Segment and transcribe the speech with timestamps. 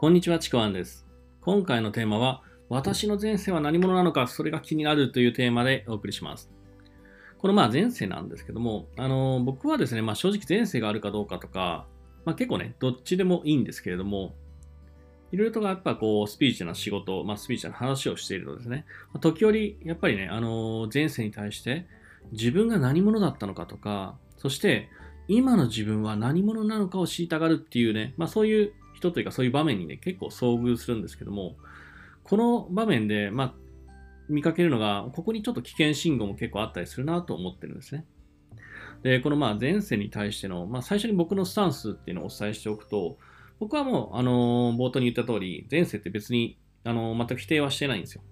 [0.00, 1.08] こんにちは、ちくわんです。
[1.40, 6.52] 今回のテーマは、私の前世は何者なのか、それが気になるというテーマでお送りします。
[7.38, 11.88] このまあ前世なんですけども、あの僕はですね、まあ、正直前世があるかどうかとか、
[12.24, 14.36] まあ、結構ね、どっちでもいいんですけれども、
[15.32, 21.88] いろいろとやっぱこう、スピーチな仕事、まあ、スピーチな話をしているとですね、ま時折、やっぱりね、あの前世に対して、
[22.30, 24.90] 自分が何者だったのかとか、そして、
[25.26, 31.56] 今の自分は何者なのかを知りたがるっていうね、まあそういう人というかそういう場面にね、結構遭遇するんですけども、
[32.24, 33.54] この場面で、まあ、
[34.28, 38.04] 見かけるのが、ここにちょっと危険信号も結構あったりするなと思ってるんですね。
[39.02, 43.16] で、このまあ前世に対しての、まあ最初に僕のスタンスっていうのをお伝えしておくと、
[43.60, 48.22] 僕はもう、あのー冒頭に言った通り、前世って別に、あのー全く否定はしてないんですよ。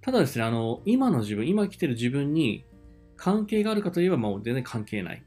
[0.00, 2.64] ただですね、あの今の自分、今生きてる自分に
[3.16, 5.22] 関係があるかといえば、もう全然関係ない。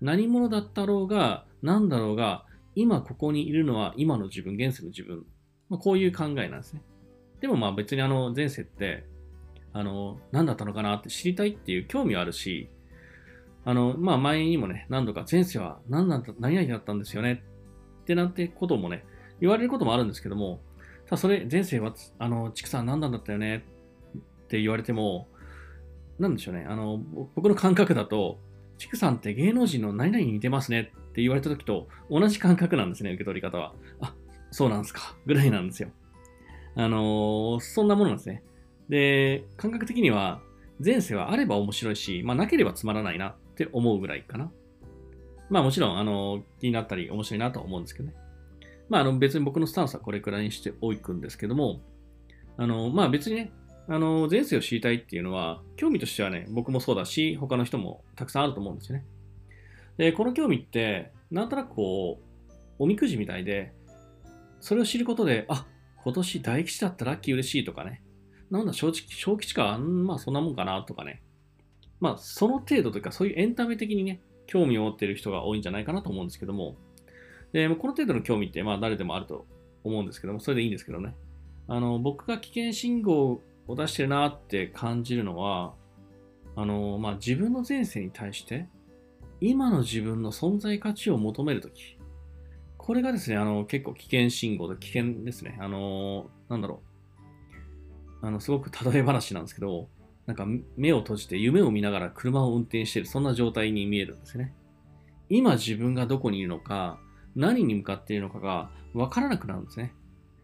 [0.00, 2.44] 何者だったろうが、何だろうが、
[2.80, 5.24] 今ここにいるのは今の自分、現世の自分。
[5.68, 6.82] まあ、こういう考えなんですね。
[7.40, 9.04] でもまあ別にあの前世って、
[9.72, 12.70] あの、何だったのかなって知りたいっていう興味はあるし、
[13.64, 17.42] あの、まあ前にもね、何度か前世は何だった、何々だったんですよね
[18.02, 19.04] ってなんてこともね、
[19.40, 20.60] 言われることもあるんですけども、
[21.06, 23.64] ただそれ、前世は、あの、畜産何なんだったよね
[24.16, 25.26] って言われても、
[26.18, 26.98] なんでしょうね、あの、
[27.34, 28.38] 僕の感覚だと、
[28.78, 33.74] 畜産って芸能人の何々に似てますねって言われた時と同じ感覚なんですね、受け取り方は。
[34.00, 34.14] あ、
[34.50, 35.90] そうなんですか、ぐらいなんですよ。
[36.76, 38.42] あのーそんなものなんですね。
[38.88, 40.40] で、感覚的には、
[40.84, 44.50] 前世はあれば面白いし、まあ、なければつまらないなって思うぐらいかな。
[45.50, 48.14] まあもちろん、あのー気になったり面白いなと思うんですけどね。
[48.88, 51.80] まあ、あの別に僕のスタンスはこれくらいにしておくんですけども、
[52.56, 53.52] あのまあ別にね、
[53.90, 59.04] あの前世を知りたいっていうのは、興味としてはね、僕もそうだし、他の人もたくさんあると思うんですよね。
[59.96, 63.72] で、この興味って、なんとなくこう、おみくじみたいで、
[64.60, 65.66] それを知ることで、あ、
[66.04, 68.02] 今年大吉だったらラッキー嬉しいとかね。
[68.50, 71.22] なんだ、正直、小吉か、んまあそんなもんかなとかね。
[71.98, 76.76] まあその程度というか、そういうエンタメ的にね、興味を持っている人が多いんじゃないかなと思うんですけども、
[77.52, 79.46] で、この程度の興味って、まあ誰でもあると
[79.82, 81.14] 思うんですけども、それでいいんですけどね。
[81.66, 85.74] あの、僕が危険信号を出してるなって感じるのは、
[86.56, 88.66] あの、まあ自分の前世に対して、
[89.40, 91.98] 今の自分の存在価値を求めるとき、
[92.76, 95.58] これがですね、あの、結構危険信号で危険ですね。
[95.60, 96.82] あの、なんだろ
[98.22, 98.26] う。
[98.26, 99.88] あの、すごく例え話なんですけど、
[100.26, 100.46] なんか
[100.76, 104.54] 目を閉じて夢を見ながら車を運転している、そんな状態に見えるんですね。
[105.28, 106.98] 今自分がどこにいるのか、
[107.36, 109.94] 何に向かっているのかが分からなくなるんですね。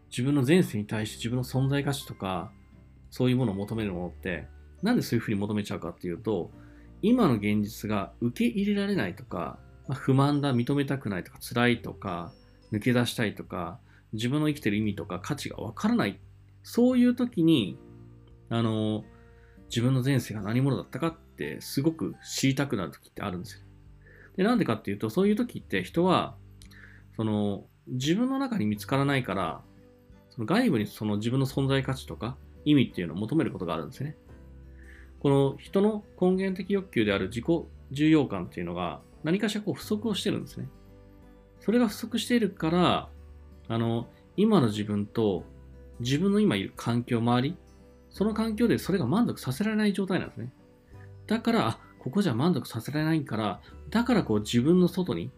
[0.09, 2.51] 自分の前世に対して自分の存在価値とか、
[3.09, 4.47] そういうものを求めるものって、
[4.81, 6.51] なんでそういうふうに求めちゃうかっていうと、
[7.01, 12.31] 今の現実が受け入れられないとか、まあ、不満だ、認めたくないとか、辛いとか、
[12.71, 13.79] 抜け出したいとか、
[14.13, 16.19] 自分の生きてる意味とか価値が分からない。
[16.63, 17.77] そういう時に、
[18.49, 19.03] あの、
[19.69, 23.61] 自分の前世が何者だったかってすごく知りたくなる時ってあるんですよ。
[24.37, 26.35] で、なんでかっていうと、そういう時って人は、
[27.15, 29.61] その、自分の中に見つからないから、
[30.29, 34.17] その外部にその自分の存在価値とか意味っていうのを求めることがあるんですね。
[35.19, 37.45] この人の根源的欲求である自己
[37.91, 40.67] 重要感っていうのが何かしらこう不足をしてるんですね。
[41.61, 43.09] それが不足しているから、
[43.67, 45.45] あの、今の自分と
[45.99, 47.57] 自分の今いる環境、周り、
[48.09, 50.51] その環境でそれが満足させられない状態なんですね。
[51.27, 55.31] だから、あ、ここじゃ満足させられないから、だからこう自分の外に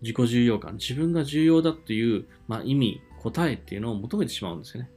[0.00, 4.90] 自己重要感、自分が重要だっていう、まあ、意味、答えっていうのを求めてしまうんですよね。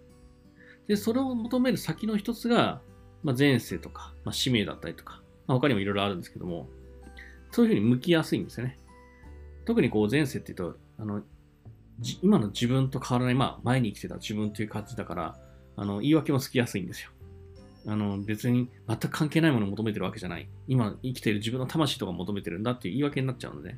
[0.87, 2.81] で、それを求める先の一つが、
[3.23, 6.67] まあ、前世とか、まあ、使命だったりとか、まあ、他にもいろいろあるんですけども、
[7.51, 8.77] そういうふうに向きやすいんですよね。
[9.65, 11.23] 特にこう前世って言うと、あの、
[12.21, 15.37] 今の自分と変わらない、まあ前に生きてた自分という感じだから、
[15.75, 17.11] あの、言い訳もつきやすいんですよ。
[17.87, 20.49] あの、別に全く関係ないものを求めてるわけじゃない。
[20.67, 23.77] 今生きている自分の魂とか求めてるんだっていう言い訳になっちゃうので。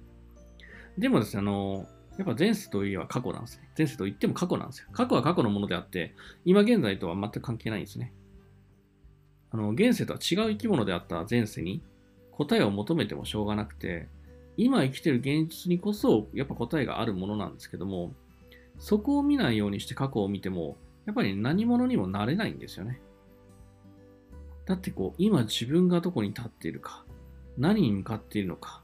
[0.97, 1.87] でもですね、あの、
[2.17, 3.69] やっぱ前世といえば過去なんですね。
[3.77, 4.87] 前世と言っても過去なんですよ。
[4.91, 6.15] 過去は過去のものであって、
[6.45, 8.11] 今現在とは全く関係ないんですね。
[9.51, 11.81] あの、現世とは違う生き物であった前世に
[12.31, 14.07] 答えを求めてもしょうがなくて、
[14.57, 18.13] 今生きてる現実にこそやっぱ答えがあるものなんですけども、
[18.79, 22.99] そこを見ないようにして過去を見ても、やっぱり何者にもなれないんですよね。
[24.65, 27.05] だってこう、今自分がどこに立っているか、
[27.57, 28.81] 何に向かっているのか、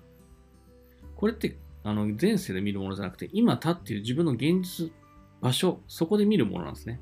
[1.15, 4.91] これってあの前世で見るものじゃなくて、今立っている自分の現実、
[5.41, 7.01] 場所、そこで見るものなんですね。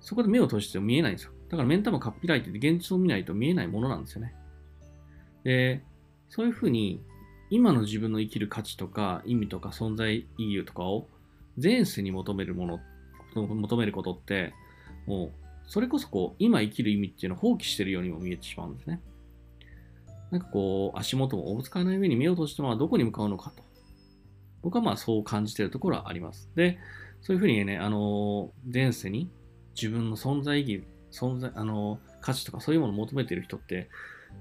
[0.00, 1.32] そこで目を閉じても見えないんですよ。
[1.48, 4.34] だから目ん玉かっぴらいて現実を見ないと見えないものなんですよね。
[5.44, 5.82] で、
[6.28, 7.02] そういうふうに
[7.50, 11.08] 今の自分の生きる価値とか意味とか存在意義とかを
[11.60, 12.80] 前世に求めるもの、
[13.34, 14.54] 求めることって、
[15.06, 15.30] もう、
[15.66, 19.00] それこそこう、今生きる意味っていうのを放棄してるようにも見えてしまうんですね。
[20.30, 23.62] なんかこう、足元もおぶつかない上に目を閉じてもどこに向かうのかと。
[24.62, 26.50] 僕はまあそう感じてるところはあります。
[26.54, 26.78] で、
[27.22, 29.30] そういうふうにね、あの、前世に
[29.74, 33.88] 自分の存在意義、存在、あの、価値とかそういうものを求めている人って、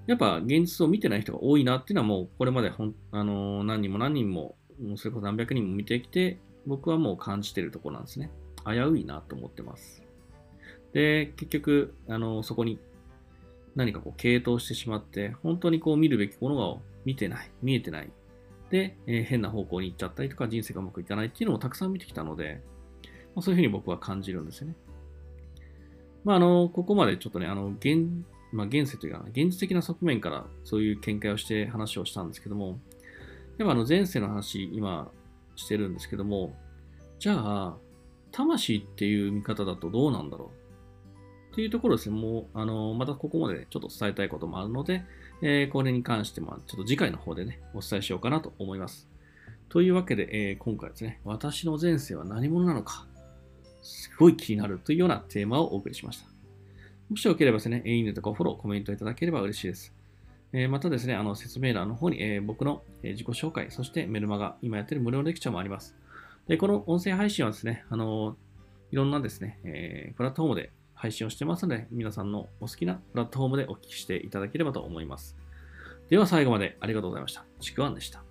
[0.05, 4.55] やっぱ現実を見てない人が多いなっていうのはもうこれまでほん、あの、何人も何人も、
[4.95, 8.29] それこそ何百人も見てきて、僕はもう感じてるところなんですね。
[8.65, 10.03] 危ういなと思ってます。
[10.93, 12.79] で、結局、あの、そこに
[13.75, 18.11] 何かこう、傾倒してしまって、本当にこう見るべきものが見てない、見えてない。
[18.69, 22.61] で、えー、変な方向に行っちゃったりとか、人生がうまくいかないっていうのをたくさん見てきたので、
[23.35, 24.75] まあ、そういうふうに僕は感じるんですよね。
[26.23, 28.07] まあ、あの、ここまでちょっとね、あの、現、
[28.51, 32.79] まあ、現世というか、現実的な側面からそういう見解をして話をしたんですけども、
[33.57, 35.11] でもあの、前世の話、今
[35.55, 36.55] してるんですけども、
[37.19, 37.77] じゃあ、
[38.31, 40.58] 魂っていう見方だとどうなんだろう？
[41.59, 45.03] っていうところですね、もう、あの、またここまでちょっと伝えたいこともあるので、
[45.41, 49.09] えー、これに関しても、ちょっと次回の方でね、お伝えしようかなと思います。
[49.67, 53.05] というわけで、えー、今回ですね、私の前世は何者なのか、
[53.81, 56.29] すごい気になるというようなテーマをお送りしました。
[57.09, 59.93] もしよければですね、いいねとかフォロー、コメントいただければ嬉しいです。
[60.53, 65.93] えー、またですね、あの説明欄の方に、えー、僕の自己紹介、そしてメルマガ、今やってる無料レクチャーもあります。
[66.47, 68.37] で、この音声配信はですね、あの
[68.91, 75.37] いろんなですね、えー、プラットフォームで配信をしてますので、皆さんのお好きなプラットフォームでお聞きしていただければと思います。
[76.09, 77.45] では最後までありがとうございました。
[77.61, 78.28] ちくわんでした。